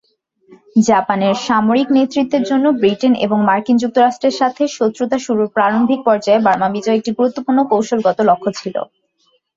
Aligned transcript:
জাপানের 0.87 1.35
সামরিক 1.47 1.87
নেতৃত্বের 1.97 2.43
জন্য, 2.49 2.65
ব্রিটেন 2.79 3.13
এবং 3.25 3.37
মার্কিন 3.49 3.77
যুক্তরাষ্ট্রের 3.77 4.35
সাথে 4.41 4.63
শত্রুতা 4.77 5.17
শুরুর 5.25 5.47
প্রারম্ভিক 5.55 5.99
পর্যায়ে 6.07 6.43
বার্মা 6.45 6.67
বিজয় 6.75 6.97
একটি 6.97 7.11
গুরুত্বপূর্ণ 7.17 7.59
কৌশলগত 7.71 8.17
লক্ষ্য 8.29 8.49
ছিল। 8.59 8.75